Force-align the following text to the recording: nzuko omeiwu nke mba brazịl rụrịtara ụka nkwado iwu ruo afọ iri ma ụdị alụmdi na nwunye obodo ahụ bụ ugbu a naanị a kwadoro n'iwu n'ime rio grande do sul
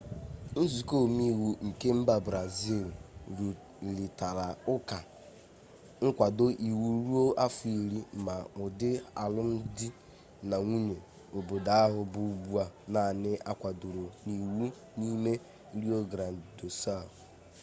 nzuko 0.61 0.93
omeiwu 1.05 1.49
nke 1.67 1.87
mba 1.99 2.15
brazịl 2.25 2.85
rụrịtara 3.37 4.47
ụka 4.75 4.99
nkwado 6.05 6.45
iwu 6.69 6.87
ruo 7.07 7.25
afọ 7.45 7.65
iri 7.81 7.99
ma 8.25 8.35
ụdị 8.63 8.91
alụmdi 9.23 9.87
na 10.49 10.55
nwunye 10.63 10.97
obodo 11.37 11.71
ahụ 11.83 12.01
bụ 12.11 12.21
ugbu 12.31 12.53
a 12.63 12.65
naanị 12.93 13.31
a 13.49 13.51
kwadoro 13.59 14.05
n'iwu 14.25 14.65
n'ime 14.97 15.33
rio 15.79 15.99
grande 16.11 16.45
do 16.57 16.67
sul 16.81 17.07